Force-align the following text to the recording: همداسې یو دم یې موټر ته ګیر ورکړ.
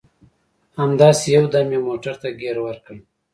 همداسې 0.79 1.25
یو 1.35 1.45
دم 1.53 1.67
یې 1.73 1.79
موټر 1.87 2.15
ته 2.21 2.29
ګیر 2.39 2.57
ورکړ. 2.65 2.97